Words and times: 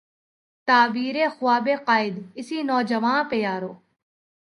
تعبیر 0.67 1.15
ء 1.25 1.33
خواب 1.35 1.65
ء 1.73 1.83
قائد، 1.87 2.15
اسی 2.39 2.57
نوجواں 2.69 3.21
پہ 3.29 3.35
یارو 3.45 3.73